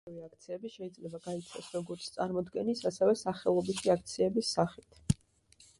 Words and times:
ჩვეულებრივი 0.03 0.27
აქციები 0.35 0.69
შეიძლება 0.75 1.19
გაიცეს 1.25 1.67
როგორც 1.75 2.07
წარმოდგენის, 2.17 2.83
ასევე 2.93 3.17
სახელობითი 3.23 3.95
აქციების 3.99 4.53
სახით. 4.59 5.01